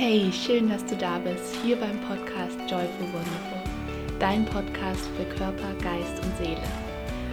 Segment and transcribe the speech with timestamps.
[0.00, 3.64] Hey, schön, dass du da bist, hier beim Podcast Joyful Wonderful,
[4.20, 6.62] dein Podcast für Körper, Geist und Seele.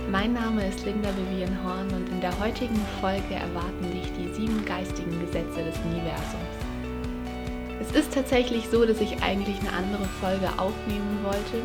[0.10, 4.66] Mein Name ist Linda Vivian Horn und in der heutigen Folge erwarten dich die sieben
[4.66, 6.56] geistigen Gesetze des Universums.
[7.80, 11.62] Es ist tatsächlich so, dass ich eigentlich eine andere Folge aufnehmen wollte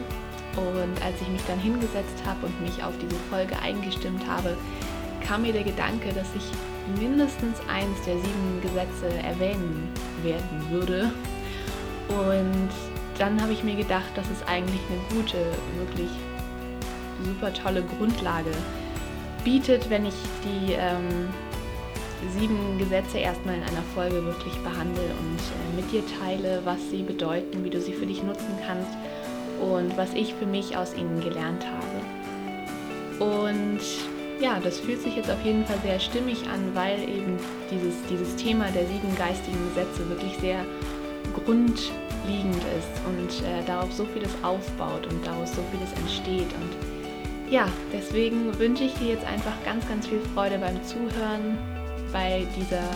[0.61, 4.55] und als ich mich dann hingesetzt habe und mich auf diese Folge eingestimmt habe,
[5.27, 9.89] kam mir der Gedanke, dass ich mindestens eins der sieben Gesetze erwähnen
[10.25, 11.11] werden würde.
[12.09, 12.71] Und
[13.19, 15.39] dann habe ich mir gedacht, dass es eigentlich eine gute,
[15.79, 16.11] wirklich
[17.25, 18.51] super tolle Grundlage
[19.45, 20.15] bietet, wenn ich
[20.45, 21.29] die ähm,
[22.39, 27.03] sieben Gesetze erstmal in einer Folge wirklich behandle und äh, mit dir teile, was sie
[27.03, 28.91] bedeuten, wie du sie für dich nutzen kannst
[29.61, 33.25] und was ich für mich aus ihnen gelernt habe.
[33.25, 33.81] Und
[34.41, 37.37] ja, das fühlt sich jetzt auf jeden Fall sehr stimmig an, weil eben
[37.71, 40.65] dieses, dieses Thema der sieben geistigen Gesetze wirklich sehr
[41.35, 46.49] grundlegend ist und äh, darauf so vieles aufbaut und daraus so vieles entsteht.
[46.55, 51.59] Und ja, deswegen wünsche ich dir jetzt einfach ganz, ganz viel Freude beim Zuhören
[52.13, 52.89] bei dieser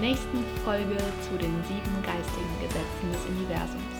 [0.00, 0.96] nächsten Folge
[1.28, 3.95] zu den sieben geistigen Gesetzen des Universums.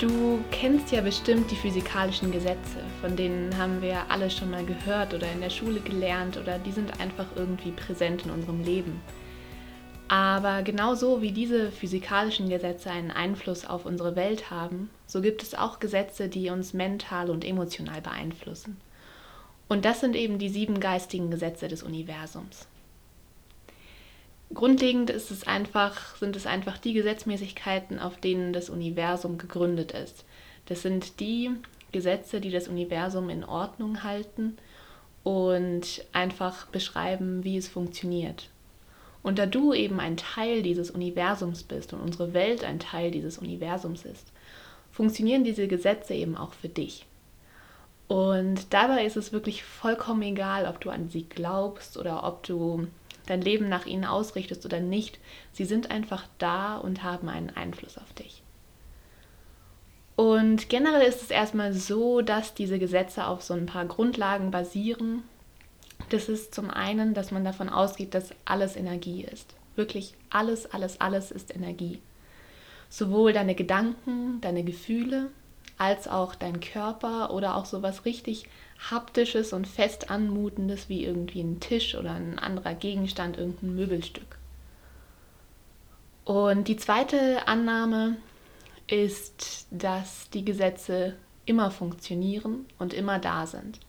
[0.00, 5.12] Du kennst ja bestimmt die physikalischen Gesetze, von denen haben wir alle schon mal gehört
[5.12, 9.02] oder in der Schule gelernt oder die sind einfach irgendwie präsent in unserem Leben.
[10.08, 15.54] Aber genauso wie diese physikalischen Gesetze einen Einfluss auf unsere Welt haben, so gibt es
[15.54, 18.78] auch Gesetze, die uns mental und emotional beeinflussen.
[19.68, 22.66] Und das sind eben die sieben geistigen Gesetze des Universums.
[24.52, 30.24] Grundlegend ist es einfach, sind es einfach die Gesetzmäßigkeiten, auf denen das Universum gegründet ist.
[30.66, 31.50] Das sind die
[31.92, 34.56] Gesetze, die das Universum in Ordnung halten
[35.22, 38.48] und einfach beschreiben, wie es funktioniert.
[39.22, 43.38] Und da du eben ein Teil dieses Universums bist und unsere Welt ein Teil dieses
[43.38, 44.32] Universums ist,
[44.90, 47.06] funktionieren diese Gesetze eben auch für dich.
[48.08, 52.88] Und dabei ist es wirklich vollkommen egal, ob du an sie glaubst oder ob du
[53.26, 55.18] dein Leben nach ihnen ausrichtest oder nicht.
[55.52, 58.42] Sie sind einfach da und haben einen Einfluss auf dich.
[60.16, 65.22] Und generell ist es erstmal so, dass diese Gesetze auf so ein paar Grundlagen basieren.
[66.10, 69.54] Das ist zum einen, dass man davon ausgeht, dass alles Energie ist.
[69.76, 72.00] Wirklich alles, alles, alles ist Energie.
[72.90, 75.30] Sowohl deine Gedanken, deine Gefühle,
[75.78, 78.46] als auch dein Körper oder auch sowas richtig
[78.88, 84.38] haptisches und fest anmutendes wie irgendwie ein Tisch oder ein anderer Gegenstand, irgendein Möbelstück.
[86.24, 88.16] Und die zweite Annahme
[88.86, 93.80] ist, dass die Gesetze immer funktionieren und immer da sind.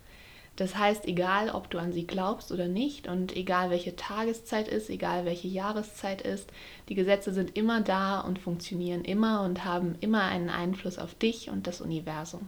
[0.56, 4.90] Das heißt, egal ob du an sie glaubst oder nicht und egal welche Tageszeit ist,
[4.90, 6.52] egal welche Jahreszeit ist,
[6.90, 11.50] die Gesetze sind immer da und funktionieren immer und haben immer einen Einfluss auf dich
[11.50, 12.48] und das Universum.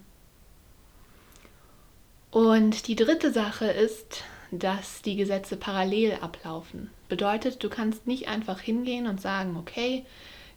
[2.33, 6.89] Und die dritte Sache ist, dass die Gesetze parallel ablaufen.
[7.07, 10.03] Bedeutet, du kannst nicht einfach hingehen und sagen, okay,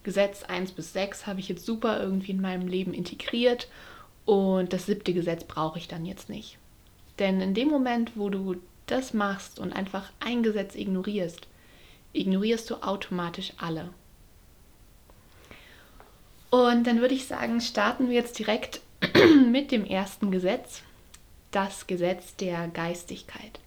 [0.01, 3.67] Gesetz 1 bis 6 habe ich jetzt super irgendwie in meinem Leben integriert
[4.25, 6.57] und das siebte Gesetz brauche ich dann jetzt nicht.
[7.19, 8.55] Denn in dem Moment, wo du
[8.87, 11.47] das machst und einfach ein Gesetz ignorierst,
[12.11, 13.89] ignorierst du automatisch alle.
[16.49, 18.81] Und dann würde ich sagen, starten wir jetzt direkt
[19.51, 20.81] mit dem ersten Gesetz
[21.51, 23.59] das Gesetz der Geistigkeit.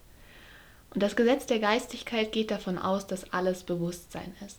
[0.92, 4.58] Und das Gesetz der Geistigkeit geht davon aus, dass alles Bewusstsein ist.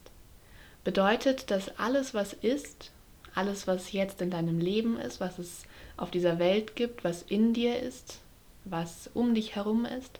[0.83, 2.91] Bedeutet, dass alles, was ist,
[3.35, 5.63] alles, was jetzt in deinem Leben ist, was es
[5.97, 8.19] auf dieser Welt gibt, was in dir ist,
[8.65, 10.19] was um dich herum ist,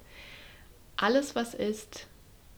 [0.98, 2.08] alles, was ist,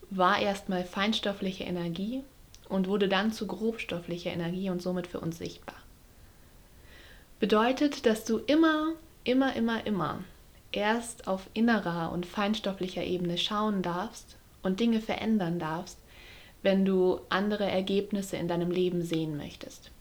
[0.09, 2.23] war erstmal feinstoffliche Energie
[2.67, 5.77] und wurde dann zu grobstofflicher Energie und somit für uns sichtbar.
[7.39, 10.23] Bedeutet, dass du immer, immer, immer, immer
[10.73, 15.97] erst auf innerer und feinstofflicher Ebene schauen darfst und Dinge verändern darfst,
[16.61, 19.91] wenn du andere Ergebnisse in deinem Leben sehen möchtest.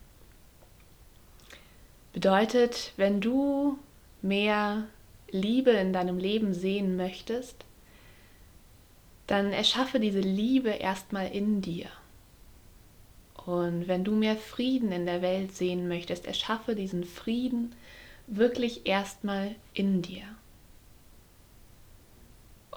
[2.13, 3.77] Bedeutet, wenn du
[4.21, 4.87] mehr
[5.31, 7.65] Liebe in deinem Leben sehen möchtest,
[9.27, 11.87] dann erschaffe diese Liebe erstmal in dir.
[13.45, 17.75] Und wenn du mehr Frieden in der Welt sehen möchtest, erschaffe diesen Frieden
[18.27, 20.23] wirklich erstmal in dir.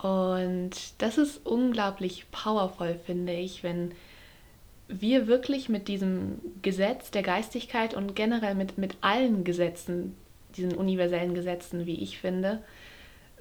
[0.02, 3.92] Und das ist unglaublich powerful, finde ich, wenn
[4.88, 10.14] wir wirklich mit diesem Gesetz der Geistigkeit und generell mit, mit allen Gesetzen,
[10.56, 12.62] diesen universellen Gesetzen, wie ich finde,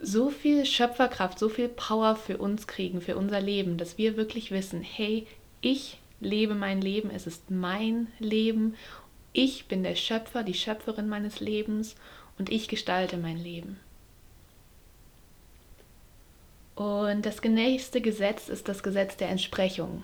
[0.01, 4.51] so viel Schöpferkraft, so viel Power für uns kriegen, für unser Leben, dass wir wirklich
[4.51, 5.27] wissen, hey,
[5.65, 8.75] Ich lebe mein Leben, es ist mein Leben.
[9.33, 11.95] Ich bin der Schöpfer, die Schöpferin meines Lebens
[12.37, 13.79] und ich gestalte mein Leben.
[16.75, 20.03] Und das nächste Gesetz ist das Gesetz der Entsprechung.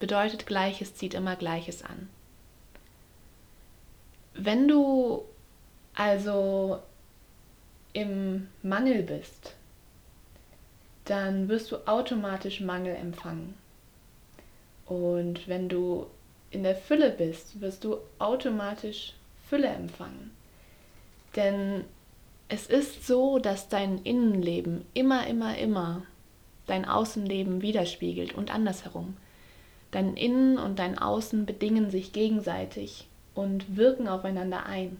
[0.00, 2.08] Bedeutet Gleiches zieht immer Gleiches an.
[4.34, 5.24] Wenn du
[5.94, 6.80] also
[7.92, 9.54] im Mangel bist,
[11.04, 13.54] dann wirst du automatisch Mangel empfangen.
[14.86, 16.06] Und wenn du
[16.50, 19.14] in der Fülle bist, wirst du automatisch
[19.48, 20.30] Fülle empfangen.
[21.34, 21.84] Denn
[22.48, 26.02] es ist so, dass dein Innenleben immer, immer, immer
[26.66, 29.16] dein Außenleben widerspiegelt und andersherum.
[29.90, 34.98] Dein Innen und dein Außen bedingen sich gegenseitig und wirken aufeinander ein.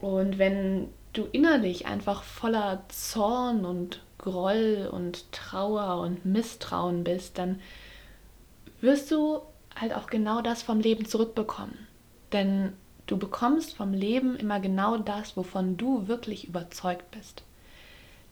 [0.00, 7.60] Und wenn du innerlich einfach voller Zorn und Groll und Trauer und Misstrauen bist, dann
[8.80, 9.40] wirst du
[9.74, 11.86] halt auch genau das vom Leben zurückbekommen.
[12.32, 12.72] Denn
[13.06, 17.42] du bekommst vom Leben immer genau das, wovon du wirklich überzeugt bist.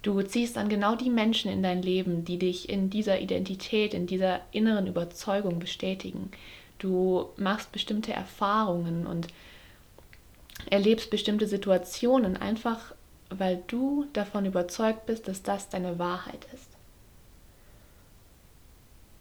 [0.03, 4.07] Du ziehst dann genau die Menschen in dein Leben, die dich in dieser Identität, in
[4.07, 6.31] dieser inneren Überzeugung bestätigen,
[6.79, 9.29] Du machst bestimmte Erfahrungen und
[10.71, 12.95] erlebst bestimmte Situationen einfach,
[13.31, 16.69] weil du davon überzeugt bist, dass das deine Wahrheit ist.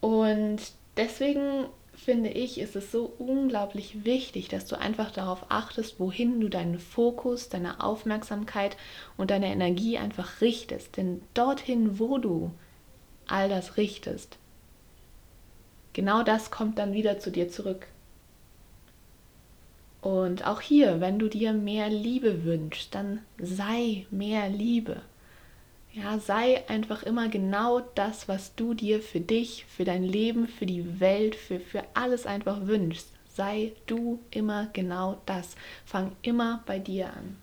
[0.02, 0.60] Und
[0.98, 1.68] deswegen
[2.04, 6.80] finde ich, ist es so unglaublich wichtig, dass du einfach darauf achtest, wohin du deinen
[6.80, 8.78] Fokus, deine Aufmerksamkeit
[9.18, 10.98] und deine Energie einfach richtest.
[10.98, 12.52] Denn dorthin, wo du
[13.28, 14.38] all das richtest,
[15.94, 17.88] genau das kommt dann wieder zu dir zurück.
[20.02, 25.02] Und auch hier, wenn du dir mehr Liebe wünschst, dann sei mehr Liebe.
[25.94, 30.66] Ja, sei einfach immer genau das, was du dir für dich, für dein Leben, für
[30.66, 33.10] die Welt, für, für alles einfach wünschst.
[33.36, 35.56] Sei du immer genau das.
[35.86, 37.38] Fang immer bei dir an.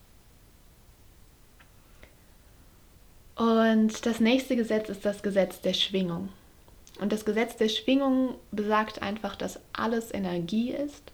[3.36, 6.28] Und das nächste Gesetz ist das Gesetz der Schwingung.
[7.00, 11.12] Und das Gesetz der Schwingung besagt einfach, dass alles Energie ist.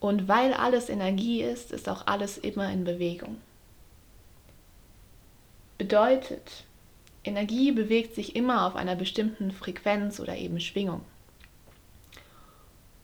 [0.00, 3.36] Und weil alles Energie ist, ist auch alles immer in Bewegung.
[5.80, 6.64] Bedeutet,
[7.24, 11.00] Energie bewegt sich immer auf einer bestimmten Frequenz oder eben Schwingung.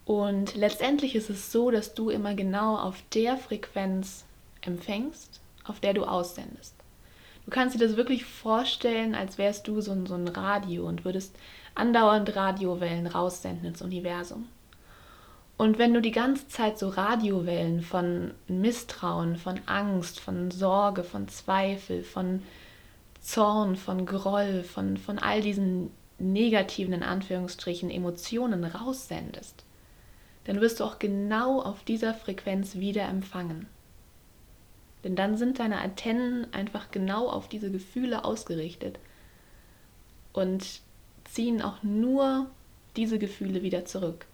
[0.04, 4.26] Und letztendlich ist es so, dass du immer genau auf der Frequenz
[4.60, 6.74] empfängst, auf der du aussendest.
[7.46, 11.06] Du kannst dir das wirklich vorstellen, als wärst du so ein, so ein Radio und
[11.06, 11.34] würdest
[11.74, 14.48] andauernd Radiowellen raussenden ins Universum.
[15.56, 21.26] Und wenn du die ganze Zeit so Radiowellen von Misstrauen, von Angst, von Sorge, von
[21.28, 22.42] Zweifel, von
[23.26, 29.64] Zorn, von Groll, von, von all diesen negativen, in Anführungsstrichen, Emotionen raussendest,
[30.44, 33.66] dann wirst du auch genau auf dieser Frequenz wieder empfangen.
[35.02, 39.00] Denn dann sind deine Antennen einfach genau auf diese Gefühle ausgerichtet
[40.32, 40.80] und
[41.24, 42.46] ziehen auch nur
[42.96, 44.26] diese Gefühle wieder zurück.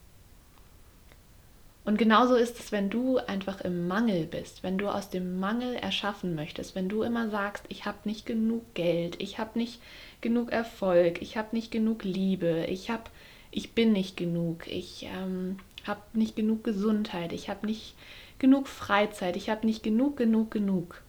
[1.85, 5.75] Und genauso ist es, wenn du einfach im Mangel bist, wenn du aus dem Mangel
[5.75, 9.81] erschaffen möchtest, wenn du immer sagst, ich habe nicht genug Geld, ich habe nicht
[10.21, 13.05] genug Erfolg, ich habe nicht genug Liebe, ich habe,
[13.51, 17.97] ich bin nicht genug, ich ähm, habe nicht genug Gesundheit, ich habe nicht
[18.39, 21.03] genug Freizeit, ich habe nicht genug, genug, genug,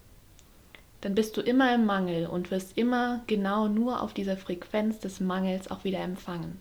[1.01, 5.19] dann bist du immer im Mangel und wirst immer genau nur auf dieser Frequenz des
[5.19, 6.59] Mangels auch wieder empfangen.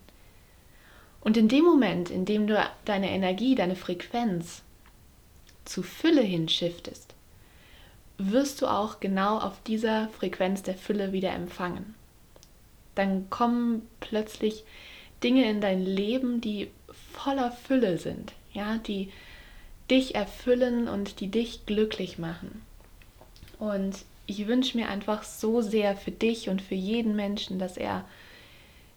[1.23, 4.61] Und in dem Moment, in dem du deine Energie, deine Frequenz
[5.63, 7.13] zu Fülle hinschiftest,
[8.17, 11.95] wirst du auch genau auf dieser Frequenz der Fülle wieder empfangen.
[12.95, 14.65] Dann kommen plötzlich
[15.23, 16.69] Dinge in dein Leben, die
[17.13, 19.09] voller Fülle sind, ja, die
[19.89, 22.61] dich erfüllen und die dich glücklich machen.
[23.59, 28.05] Und ich wünsche mir einfach so sehr für dich und für jeden Menschen, dass er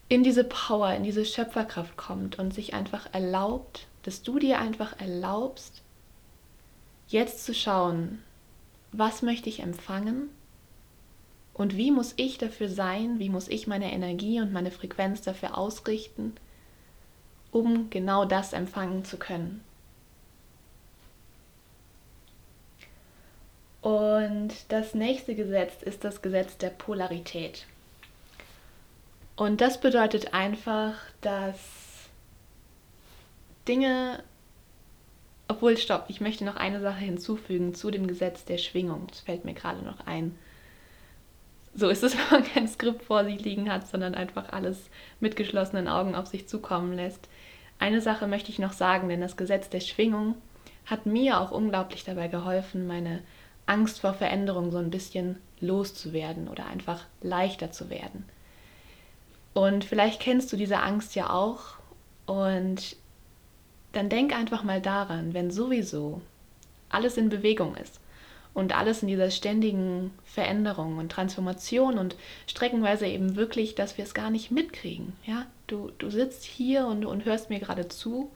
[0.09, 4.99] in diese Power, in diese Schöpferkraft kommt und sich einfach erlaubt, dass du dir einfach
[5.01, 5.83] erlaubst,
[7.09, 8.23] jetzt zu schauen,
[8.93, 10.31] was möchte ich empfangen
[11.55, 15.59] und wie muss ich dafür sein, wie muss ich meine Energie und meine Frequenz dafür
[15.59, 16.35] ausrichten,
[17.51, 19.63] um genau das empfangen zu können.
[23.83, 27.67] Und das nächste Gesetz ist das Gesetz der Polarität.
[29.37, 32.09] Und das bedeutet einfach, dass
[33.69, 34.23] Dinge,
[35.47, 39.07] obwohl, stopp, ich möchte noch eine Sache hinzufügen zu dem Gesetz der Schwingung.
[39.09, 40.37] Das fällt mir gerade noch ein.
[41.75, 44.89] so ist es, wenn man kein Skript vor sich liegen hat, sondern einfach alles
[45.21, 47.29] mit geschlossenen Augen auf sich zukommen lässt.
[47.79, 50.37] Eine Sache möchte ich noch sagen, denn das Gesetz der Schwingung
[50.87, 53.23] hat mir auch unglaublich dabei geholfen, meine
[53.67, 58.25] Angst vor Veränderung so ein bisschen loszuwerden oder einfach leichter zu werden.
[59.57, 61.79] Und vielleicht kennst du diese Angst ja auch
[62.27, 62.95] und
[63.93, 66.21] dann denk einfach mal daran, wenn sowieso
[66.91, 67.99] alles in Bewegung ist
[68.53, 74.13] und alles in dieser ständigen Veränderung und Transformation und streckenweise eben wirklich, dass wir es
[74.13, 75.15] gar nicht mitkriegen.
[75.25, 78.31] Ja, du, du sitzt hier und, und hörst mir gerade zu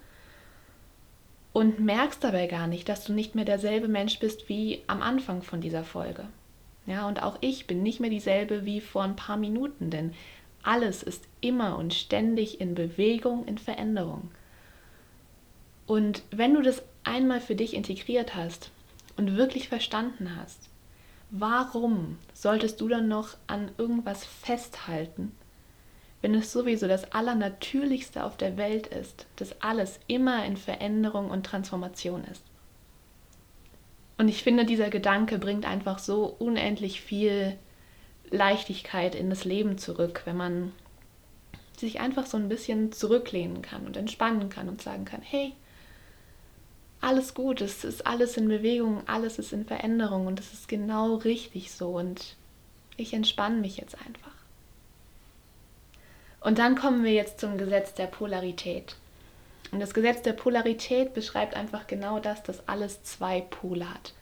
[1.52, 5.42] und merkst dabei gar nicht, dass du nicht mehr derselbe Mensch bist wie am Anfang
[5.42, 6.24] von dieser Folge.
[6.86, 10.14] Ja, und auch ich bin nicht mehr dieselbe wie vor ein paar Minuten, denn
[10.62, 14.30] alles ist immer und ständig in Bewegung, in Veränderung.
[15.86, 18.70] Und wenn du das einmal für dich integriert hast
[19.16, 20.68] und wirklich verstanden hast,
[21.30, 25.32] warum solltest du dann noch an irgendwas festhalten,
[26.22, 31.46] wenn es sowieso das Allernatürlichste auf der Welt ist, dass alles immer in Veränderung und
[31.46, 32.44] Transformation ist.
[34.18, 37.56] Und ich finde, dieser Gedanke bringt einfach so unendlich viel
[38.30, 40.72] Leichtigkeit in das Leben zurück, wenn man
[41.76, 45.54] sich einfach so ein bisschen zurücklehnen kann und entspannen kann und sagen kann, hey,
[47.00, 51.14] alles gut, es ist alles in Bewegung, alles ist in Veränderung und es ist genau
[51.16, 52.36] richtig so und
[52.96, 54.32] ich entspanne mich jetzt einfach.
[56.40, 58.96] Und dann kommen wir jetzt zum Gesetz der Polarität.
[59.72, 64.14] Und das Gesetz der Polarität beschreibt einfach genau das, dass alles zwei Pole hat.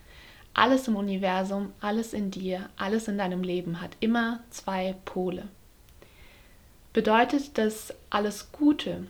[0.58, 5.46] Alles im Universum, alles in dir, alles in deinem Leben hat immer zwei Pole.
[6.92, 9.06] Bedeutet, dass alles Gute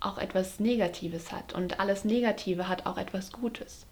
[0.00, 3.86] auch etwas Negatives hat und alles Negative hat auch etwas Gutes.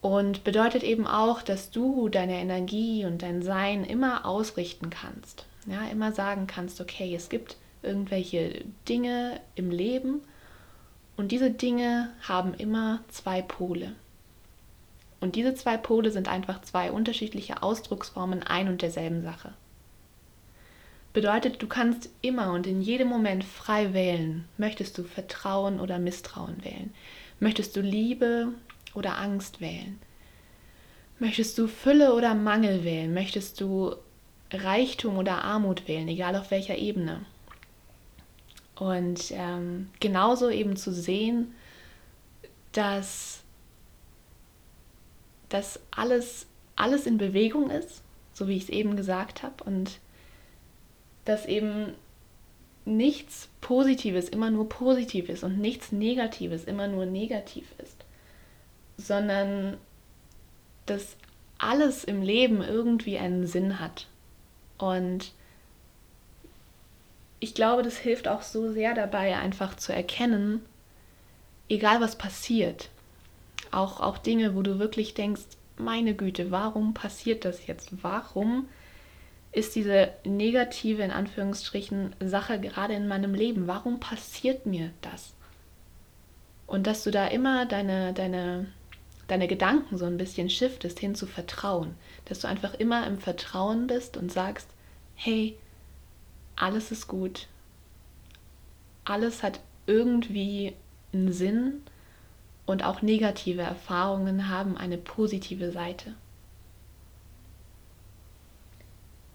[0.00, 5.46] Und bedeutet eben auch, dass du deine Energie und dein Sein immer ausrichten kannst.
[5.66, 10.22] Ja, immer sagen kannst, okay, es gibt irgendwelche Dinge im Leben
[11.16, 13.96] und diese Dinge haben immer zwei Pole.
[15.20, 19.52] Und diese zwei Pole sind einfach zwei unterschiedliche Ausdrucksformen ein und derselben Sache.
[21.12, 24.44] Bedeutet, du kannst immer und in jedem Moment frei wählen.
[24.58, 26.94] Möchtest du Vertrauen oder Misstrauen wählen?
[27.40, 28.48] Möchtest du Liebe
[28.94, 29.98] oder Angst wählen?
[31.18, 33.12] Möchtest du Fülle oder Mangel wählen?
[33.12, 33.96] Möchtest du
[34.52, 37.24] Reichtum oder Armut wählen, egal auf welcher Ebene?
[38.76, 41.54] Und ähm, genauso eben zu sehen,
[42.72, 43.42] dass,
[45.48, 48.02] dass alles, alles in Bewegung ist,
[48.32, 49.98] so wie ich es eben gesagt habe, und
[51.24, 51.94] dass eben
[52.84, 58.04] nichts Positives immer nur positiv ist und nichts Negatives immer nur negativ ist,
[58.96, 59.76] sondern
[60.86, 61.16] dass
[61.58, 64.06] alles im Leben irgendwie einen Sinn hat.
[64.78, 65.32] Und
[67.40, 70.64] ich glaube, das hilft auch so sehr dabei, einfach zu erkennen,
[71.68, 72.88] egal was passiert,
[73.72, 75.42] auch, auch Dinge, wo du wirklich denkst,
[75.76, 78.02] meine Güte, warum passiert das jetzt?
[78.02, 78.68] Warum
[79.52, 83.66] ist diese negative, in Anführungsstrichen, Sache gerade in meinem Leben?
[83.66, 85.34] Warum passiert mir das?
[86.66, 88.66] Und dass du da immer deine, deine,
[89.26, 91.94] deine Gedanken so ein bisschen shiftest hin zu Vertrauen.
[92.26, 94.68] Dass du einfach immer im Vertrauen bist und sagst,
[95.14, 95.56] hey,
[96.56, 97.46] alles ist gut.
[99.04, 100.74] Alles hat irgendwie
[101.12, 101.82] einen Sinn
[102.68, 106.12] und auch negative Erfahrungen haben eine positive Seite.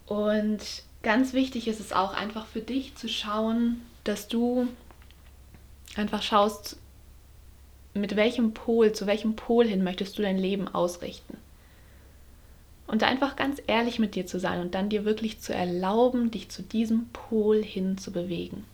[0.06, 0.60] Und
[1.02, 4.68] ganz wichtig ist es auch einfach für dich zu schauen, dass du
[5.96, 6.78] einfach schaust,
[7.96, 11.38] mit welchem Pol, zu welchem Pol hin möchtest du dein Leben ausrichten.
[12.86, 16.30] Und da einfach ganz ehrlich mit dir zu sein und dann dir wirklich zu erlauben,
[16.30, 18.66] dich zu diesem Pol hin zu bewegen.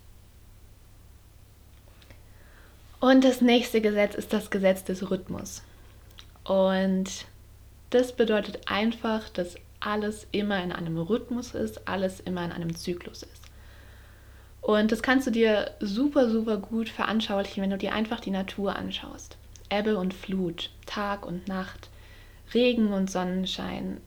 [3.00, 5.64] Und das nächste Gesetz ist das Gesetz des Rhythmus.
[6.44, 7.26] Und
[7.92, 13.24] das bedeutet einfach, dass alles immer in einem Rhythmus ist, alles immer in einem Zyklus
[13.24, 13.44] ist.
[14.62, 18.76] Und das kannst du dir super, super gut veranschaulichen, wenn du dir einfach die Natur
[18.76, 19.38] anschaust.
[19.70, 21.90] Ebbe und Flut, Tag und Nacht,
[22.54, 24.02] Regen und Sonnenschein,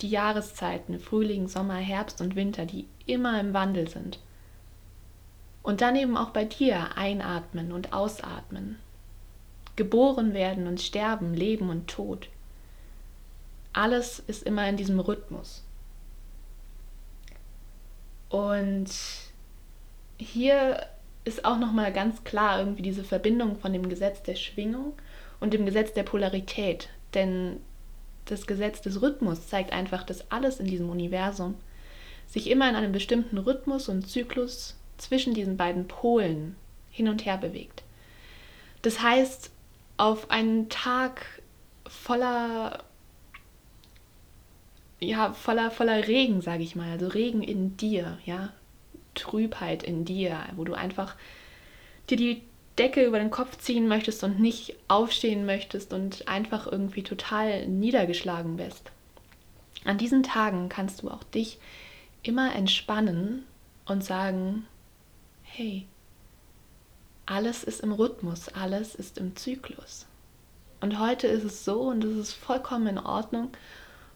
[0.00, 4.18] die Jahreszeiten, Frühling, Sommer, Herbst und Winter, die immer im Wandel sind.
[5.62, 8.78] Und dann eben auch bei dir einatmen und ausatmen.
[9.76, 12.28] Geboren werden und sterben, Leben und Tod.
[13.72, 15.62] Alles ist immer in diesem Rhythmus.
[18.30, 18.90] Und
[20.18, 20.86] hier
[21.24, 24.94] ist auch noch mal ganz klar irgendwie diese Verbindung von dem Gesetz der Schwingung
[25.40, 27.60] und dem Gesetz der Polarität, denn
[28.26, 31.56] das Gesetz des Rhythmus zeigt einfach, dass alles in diesem Universum
[32.26, 36.56] sich immer in einem bestimmten Rhythmus und Zyklus zwischen diesen beiden Polen
[36.90, 37.82] hin und her bewegt.
[38.82, 39.50] Das heißt,
[39.96, 41.24] auf einen Tag
[41.86, 42.84] voller
[45.00, 48.52] ja, voller, voller Regen, sage ich mal, also Regen in dir, ja,
[49.14, 51.16] Trübheit in dir, wo du einfach
[52.08, 52.42] dir die
[52.78, 58.56] Decke über den Kopf ziehen möchtest und nicht aufstehen möchtest und einfach irgendwie total niedergeschlagen
[58.56, 58.90] bist.
[59.84, 61.58] An diesen Tagen kannst du auch dich
[62.22, 63.44] immer entspannen
[63.86, 64.66] und sagen,
[65.52, 65.86] hey,
[67.26, 70.06] alles ist im Rhythmus, alles ist im Zyklus.
[70.80, 73.50] Und heute ist es so und es ist vollkommen in Ordnung.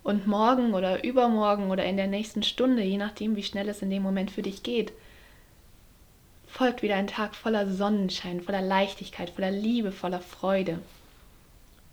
[0.02, 3.90] Und morgen oder übermorgen oder in der nächsten Stunde, je nachdem, wie schnell es in
[3.90, 4.92] dem Moment für dich geht,
[6.46, 10.78] folgt wieder ein Tag voller Sonnenschein, voller Leichtigkeit, voller Liebe, voller Freude.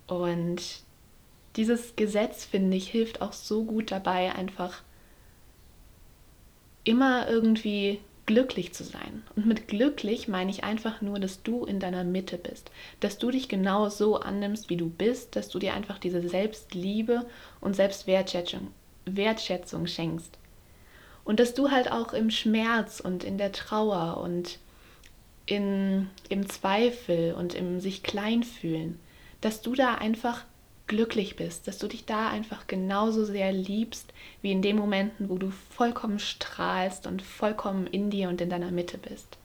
[0.08, 0.62] Und
[1.56, 4.82] dieses Gesetz, finde ich, hilft auch so gut dabei, einfach
[6.84, 9.24] immer irgendwie glücklich zu sein.
[9.36, 13.32] Und mit glücklich meine ich einfach nur, dass du in deiner Mitte bist, dass du
[13.32, 17.25] dich genau so annimmst, wie du bist, dass du dir einfach diese Selbstliebe
[17.60, 18.68] und Selbstwertschätzung
[19.06, 20.38] Wertschätzung schenkst.
[21.24, 24.60] Und dass du halt auch im Schmerz und in der Trauer und
[25.46, 29.00] in, im Zweifel und im sich klein fühlen,
[29.42, 30.46] dass du da einfach
[30.92, 35.38] glücklich bist, dass du dich da einfach genauso sehr liebst, wie in den Momenten, wo
[35.38, 39.38] du vollkommen strahlst und vollkommen in dir und in deiner Mitte bist.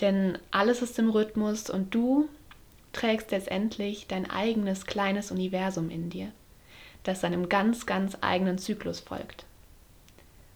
[0.00, 2.30] Denn alles ist im Rhythmus und du
[2.94, 6.32] trägst letztendlich dein eigenes kleines Universum in dir,
[7.02, 9.44] das seinem ganz, ganz eigenen Zyklus folgt.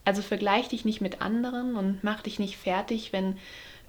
[0.06, 3.36] Also vergleich dich nicht mit anderen und mach dich nicht fertig, wenn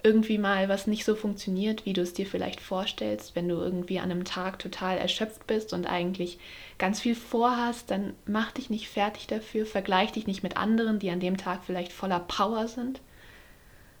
[0.02, 3.98] irgendwie mal was nicht so funktioniert, wie du es dir vielleicht vorstellst, wenn du irgendwie
[3.98, 6.38] an einem Tag total erschöpft bist und eigentlich
[6.78, 11.10] ganz viel vorhast, dann mach dich nicht fertig dafür, vergleich dich nicht mit anderen, die
[11.10, 13.00] an dem Tag vielleicht voller Power sind,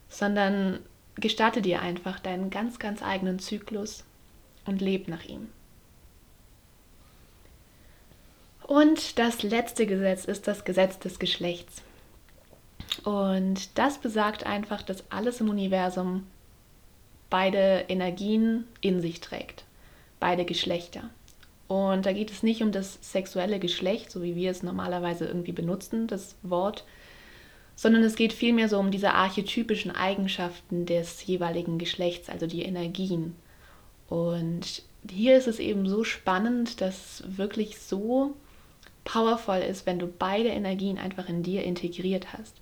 [0.08, 0.78] sondern
[1.16, 4.04] gestatte dir einfach deinen ganz, ganz eigenen Zyklus
[4.66, 5.48] und leb nach ihm.
[8.68, 11.82] Und das letzte Gesetz ist das Gesetz des Geschlechts.
[13.04, 16.26] Und das besagt einfach, dass alles im Universum
[17.30, 19.64] beide Energien in sich trägt,
[20.20, 21.10] beide Geschlechter.
[21.68, 25.52] Und da geht es nicht um das sexuelle Geschlecht, so wie wir es normalerweise irgendwie
[25.52, 26.84] benutzen, das Wort,
[27.76, 33.36] sondern es geht vielmehr so um diese archetypischen Eigenschaften des jeweiligen Geschlechts, also die Energien.
[34.08, 38.34] Und hier ist es eben so spannend, dass wirklich so
[39.04, 42.56] powerful ist, wenn du beide Energien einfach in dir integriert hast.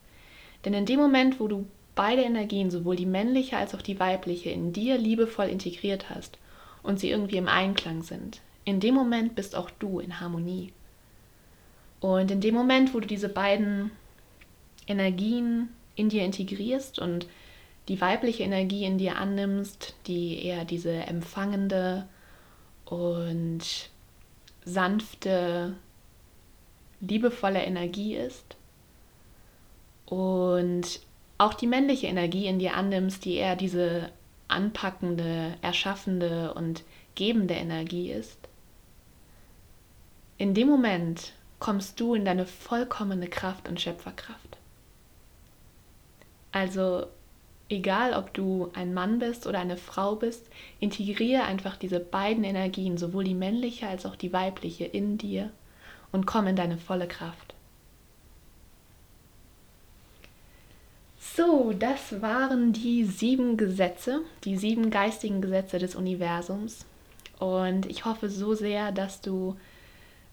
[0.67, 4.51] Denn in dem Moment, wo du beide Energien, sowohl die männliche als auch die weibliche,
[4.51, 6.39] in dir liebevoll integriert hast
[6.83, 10.73] und sie irgendwie im Einklang sind, in dem Moment bist auch du in Harmonie.
[12.01, 13.93] Und in dem Moment, wo du diese beiden
[14.89, 17.29] Energien in dir integrierst und
[17.87, 22.09] die weibliche Energie in dir annimmst, die eher diese empfangende
[22.87, 23.63] und
[24.65, 25.77] sanfte,
[27.01, 28.57] liebevolle Energie ist,
[30.07, 31.01] und
[31.39, 34.11] auch die männliche Energie in dir annimmst, die eher diese
[34.49, 38.39] anpackende, erschaffende und gebende Energie ist,
[40.39, 44.59] in dem Moment kommst du in deine vollkommene Kraft und Schöpferkraft.
[46.53, 47.07] Also
[47.69, 50.49] egal, ob du ein Mann bist oder eine Frau bist,
[50.81, 55.51] integriere einfach diese beiden Energien, sowohl die männliche als auch die weibliche, in dir
[56.13, 57.46] und komm in deine volle Kraft.
[61.35, 66.87] So, das waren die sieben Gesetze, die sieben geistigen Gesetze des Universums.
[67.39, 69.57] Und ich hoffe so sehr, dass du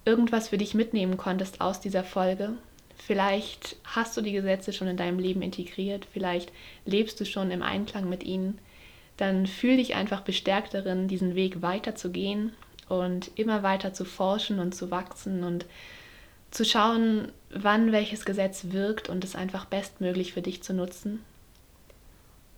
[0.06, 2.53] irgendwas für dich mitnehmen konntest aus dieser Folge.
[2.95, 6.51] Vielleicht hast du die Gesetze schon in deinem Leben integriert, vielleicht
[6.86, 8.60] lebst du schon im Einklang mit ihnen.
[9.17, 12.53] Dann fühl dich einfach bestärkt darin, diesen Weg weiterzugehen
[12.88, 15.65] und immer weiter zu forschen und zu wachsen und
[16.53, 21.23] zu schauen, wann welches Gesetz wirkt und es einfach bestmöglich für dich zu nutzen.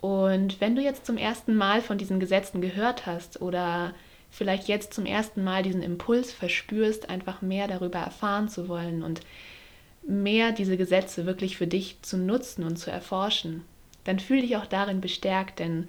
[0.02, 3.94] Und wenn du jetzt zum ersten Mal von diesen Gesetzen gehört hast oder
[4.30, 9.22] vielleicht jetzt zum ersten Mal diesen Impuls verspürst, einfach mehr darüber erfahren zu wollen und
[10.06, 13.64] mehr diese Gesetze wirklich für dich zu nutzen und zu erforschen,
[14.04, 15.88] dann fühl dich auch darin bestärkt, denn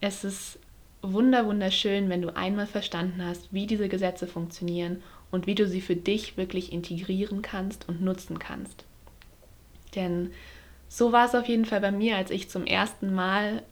[0.00, 0.58] es ist
[1.02, 5.80] wunder wunderschön, wenn du einmal verstanden hast, wie diese Gesetze funktionieren und wie du sie
[5.80, 8.84] für dich wirklich integrieren kannst und nutzen kannst.
[9.94, 10.32] Denn
[10.88, 13.62] so war es auf jeden Fall bei mir, als ich zum ersten Mal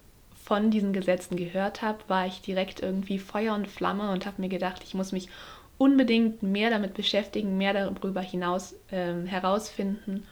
[0.45, 4.49] von diesen Gesetzen gehört habe, war ich direkt irgendwie Feuer und Flamme und habe mir
[4.49, 5.29] gedacht, ich muss mich
[5.77, 10.27] unbedingt mehr damit beschäftigen, mehr darüber hinaus äh, herausfinden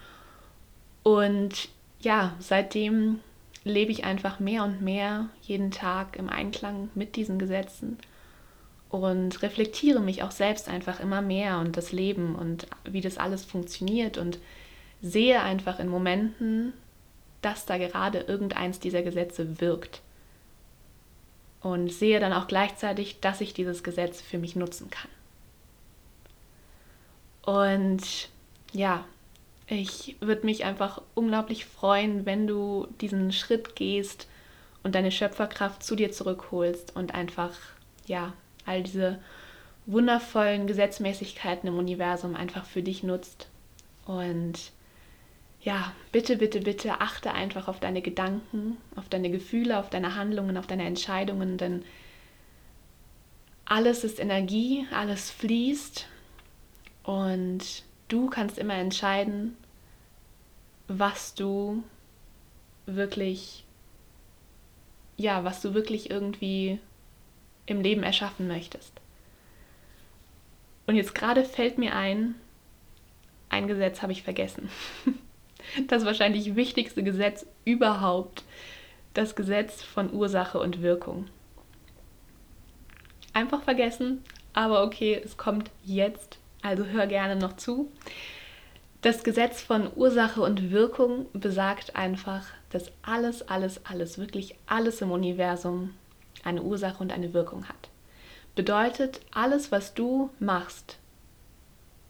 [1.03, 1.69] Und
[2.01, 3.21] ja, seitdem
[3.65, 7.99] lebe ich einfach mehr und mehr jeden Tag im Einklang mit diesen Gesetzen
[8.89, 13.45] und reflektiere mich auch selbst einfach immer mehr und das Leben und wie das alles
[13.45, 14.39] funktioniert und
[15.03, 16.73] sehe einfach in Momenten,
[17.43, 20.03] dass da gerade irgendeins dieser Gesetze wirkt.
[21.63, 25.11] Und sehe dann auch gleichzeitig, dass ich dieses Gesetz für mich nutzen kann.
[27.43, 28.29] Und
[28.73, 29.05] ja,
[29.67, 34.29] ich würde mich einfach unglaublich freuen, wenn du diesen Schritt gehst
[34.85, 37.53] und deine Schöpferkraft zu dir zurückholst und einfach,
[38.07, 38.33] ja,
[38.67, 39.19] all diese
[39.87, 43.49] wundervollen Gesetzmäßigkeiten im Universum einfach für dich nutzt.
[44.05, 44.73] Und
[45.63, 50.57] ja, bitte, bitte, bitte achte einfach auf deine Gedanken, auf deine Gefühle, auf deine Handlungen,
[50.57, 51.85] auf deine Entscheidungen, denn
[53.65, 56.07] alles ist Energie, alles fließt
[57.03, 59.57] und du kannst immer entscheiden,
[60.87, 61.83] was du
[62.87, 63.65] wirklich,
[65.17, 66.79] ja, was du wirklich irgendwie
[67.67, 68.93] im Leben erschaffen möchtest.
[70.87, 72.35] Und jetzt gerade fällt mir ein,
[73.49, 74.71] ein Gesetz habe ich vergessen.
[75.89, 78.45] Das wahrscheinlich wichtigste Gesetz überhaupt,
[79.15, 81.27] das Gesetz von Ursache und Wirkung.
[83.33, 87.91] Einfach vergessen, aber okay, es kommt jetzt also hör gerne noch zu.
[89.03, 95.13] Das Gesetz von Ursache und Wirkung besagt einfach, dass alles, alles, alles, wirklich alles im
[95.13, 95.95] Universum
[96.47, 97.91] eine Ursache und eine Wirkung hat.
[98.55, 100.99] Bedeutet, alles, was du machst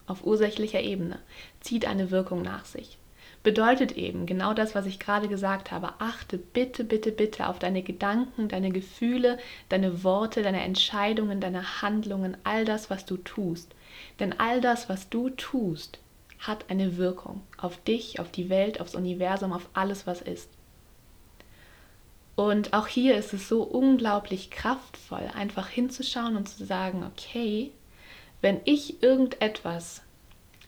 [0.07, 1.19] auf ursächlicher Ebene,
[1.61, 2.99] zieht eine Wirkung nach sich.
[3.43, 5.95] Bedeutet eben genau das, was ich gerade gesagt habe.
[5.99, 12.37] Achte bitte, bitte, bitte auf deine Gedanken, deine Gefühle, deine Worte, deine Entscheidungen, deine Handlungen,
[12.45, 13.75] all das, was du tust.
[14.19, 16.01] Denn all das, was du tust,
[16.39, 20.51] hat eine Wirkung auf dich, auf die Welt, aufs Universum, auf alles, was ist.
[22.37, 27.73] Und auch hier ist es so unglaublich kraftvoll, einfach hinzuschauen und zu sagen, okay,
[28.43, 30.03] wenn ich irgendetwas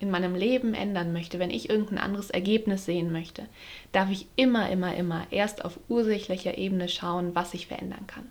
[0.01, 3.47] in meinem Leben ändern möchte, wenn ich irgendein anderes Ergebnis sehen möchte,
[3.93, 8.31] darf ich immer, immer, immer erst auf ursächlicher Ebene schauen, was ich verändern kann.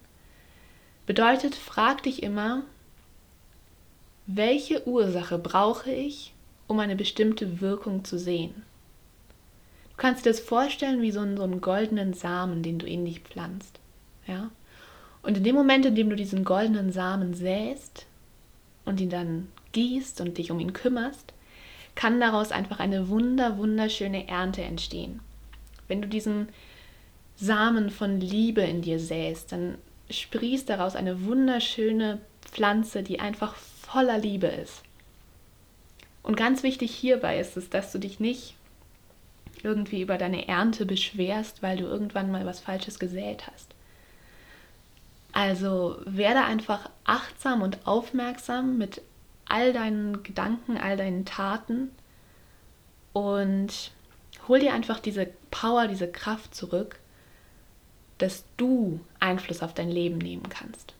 [1.05, 2.63] Bedeutet, frag dich immer,
[4.25, 6.33] welche Ursache brauche ich,
[6.67, 8.63] um eine bestimmte Wirkung zu sehen?
[9.97, 13.03] Du kannst dir das vorstellen wie so einen, so einen goldenen Samen, den du in
[13.03, 13.79] dich pflanzt.
[14.27, 14.51] Ja?
[15.23, 18.05] Und in dem Moment, in dem du diesen goldenen Samen säst
[18.85, 21.33] und ihn dann gießt und dich um ihn kümmerst,
[21.95, 25.19] kann daraus einfach eine wunder, wunderschöne Ernte entstehen.
[25.87, 26.49] Wenn du diesen
[27.35, 29.79] Samen von Liebe in dir säst, dann
[30.11, 34.83] sprießt daraus eine wunderschöne Pflanze, die einfach voller Liebe ist.
[36.21, 38.56] Und ganz wichtig hierbei ist es, dass du dich nicht
[39.63, 43.73] irgendwie über deine Ernte beschwerst, weil du irgendwann mal was Falsches gesät hast.
[45.33, 49.01] Also werde einfach achtsam und aufmerksam mit
[49.45, 51.91] all deinen Gedanken, all deinen Taten
[53.13, 53.91] und
[54.47, 56.99] hol dir einfach diese Power, diese Kraft zurück,
[58.17, 60.97] dass du Einfluss auf dein Leben nehmen kannst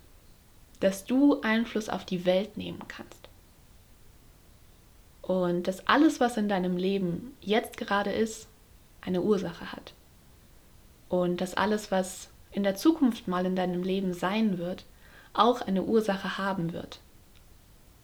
[0.80, 3.27] dass du Einfluss auf die Welt nehmen kannst.
[5.28, 8.48] Und dass alles, was in deinem Leben jetzt gerade ist,
[9.02, 9.94] eine Ursache hat.
[11.10, 14.86] Und dass alles, was in der Zukunft mal in deinem Leben sein wird,
[15.34, 17.02] auch eine Ursache haben wird.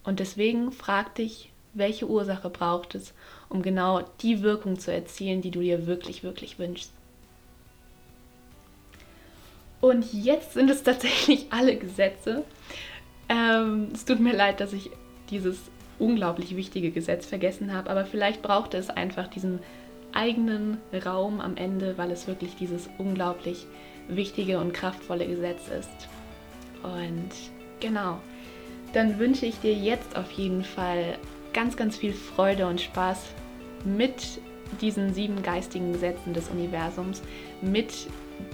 [0.03, 3.13] Und deswegen frag dich, welche Ursache braucht es,
[3.47, 6.91] um genau die Wirkung zu erzielen, die du dir wirklich, wirklich wünschst.
[9.79, 12.43] Und jetzt sind es tatsächlich alle Gesetze.
[13.29, 14.91] Ähm, es tut mir leid, dass ich
[15.29, 15.57] dieses
[16.03, 19.59] unglaublich wichtige Gesetz vergessen habe, aber vielleicht brauchte es einfach diesen
[20.11, 23.65] eigenen Raum am Ende, weil es wirklich dieses unglaublich
[24.09, 26.09] wichtige und kraftvolle Gesetz ist.
[26.83, 27.31] Und
[27.79, 28.19] genau,
[28.91, 31.17] dann wünsche ich dir jetzt auf jeden Fall
[31.53, 33.19] ganz, ganz viel Freude und Spaß
[33.85, 34.41] mit
[34.81, 37.21] diesen sieben geistigen Gesetzen des Universums,
[37.61, 37.93] mit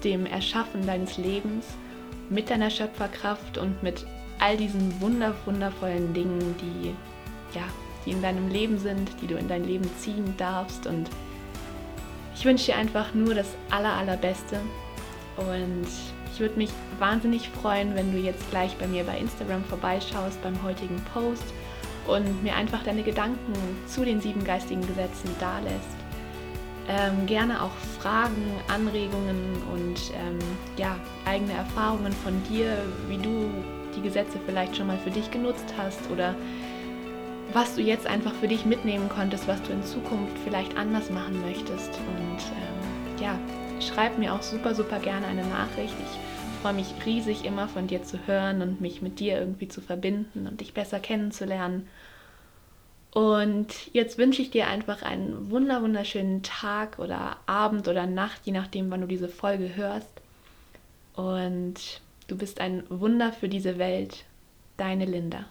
[0.03, 1.65] dem Erschaffen deines Lebens,
[2.29, 4.05] mit deiner Schöpferkraft und mit
[4.39, 6.93] all diesen wunder wundervollen Dingen, die
[7.53, 7.63] ja,
[8.05, 10.87] die in deinem Leben sind, die du in dein Leben ziehen darfst.
[10.87, 11.09] Und
[12.35, 14.59] ich wünsche dir einfach nur das aller allerbeste.
[15.37, 15.87] Und
[16.33, 20.61] ich würde mich wahnsinnig freuen, wenn du jetzt gleich bei mir bei Instagram vorbeischaust beim
[20.63, 21.45] heutigen Post
[22.07, 23.53] und mir einfach deine Gedanken
[23.87, 25.99] zu den sieben geistigen Gesetzen dalässt
[26.89, 30.39] ähm, gerne auch Fragen, Anregungen und ähm,
[30.75, 33.51] ja, eigene Erfahrungen von dir, wie du
[33.95, 36.33] die Gesetze vielleicht schon mal für dich genutzt hast oder
[37.53, 41.41] was du jetzt einfach für dich mitnehmen konntest, was du in Zukunft vielleicht anders machen
[41.41, 41.89] möchtest.
[41.89, 43.39] Und ähm, ja,
[43.81, 45.95] schreib mir auch super, super gerne eine Nachricht.
[45.99, 49.81] Ich freue mich riesig immer von dir zu hören und mich mit dir irgendwie zu
[49.81, 51.87] verbinden und dich besser kennenzulernen.
[53.11, 58.51] Und jetzt wünsche ich dir einfach einen wunder wunderschönen Tag oder Abend oder Nacht, je
[58.51, 60.21] nachdem, wann du diese Folge hörst.
[61.15, 64.25] Und du bist ein Wunder für diese Welt.
[64.77, 65.45] Deine Linda.